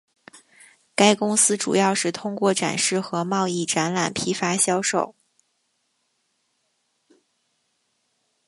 [0.95, 5.13] 该公司主要是通过展示和贸易展览批发销售。